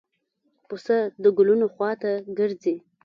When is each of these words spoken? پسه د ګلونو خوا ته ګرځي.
پسه 0.67 0.97
د 1.23 1.25
ګلونو 1.37 1.67
خوا 1.73 1.91
ته 2.01 2.11
ګرځي. 2.37 2.75